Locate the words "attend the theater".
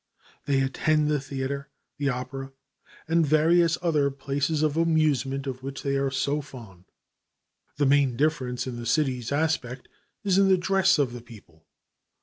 0.61-1.69